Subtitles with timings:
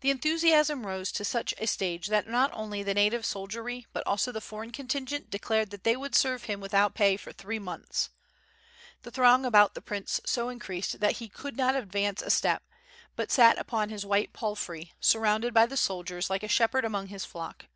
[0.00, 4.32] The enthusiasm rose to such a stage tRat not only the native soldiery but also
[4.32, 8.08] the foreign contingent declared that they would serve him without pay for three months.
[9.02, 12.62] The throng about the prince so increased that he could not advance a step;
[13.16, 17.08] but sat upon his white palfrey sur rounded by the soldiers like a shepherd among
[17.08, 17.66] his flock.